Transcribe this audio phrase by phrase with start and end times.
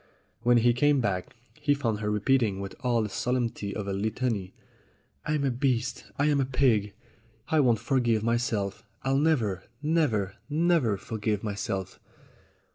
[0.41, 4.51] When he came back he found her repeating with all the solemnity of a Litany:
[5.27, 6.05] "I'm a beast.
[6.17, 6.93] I am a pig.
[7.49, 8.83] I won't forgive myself.
[9.03, 11.99] I'll never, never, never forgive myself."